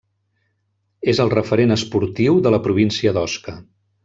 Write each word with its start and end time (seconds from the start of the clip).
És 1.13 1.21
el 1.25 1.31
referent 1.35 1.75
esportiu 1.77 2.41
de 2.47 2.55
la 2.57 2.63
província 2.69 3.15
d'Osca. 3.19 3.59